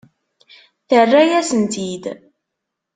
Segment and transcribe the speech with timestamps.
[0.89, 2.03] Terra-yasen-tt-id?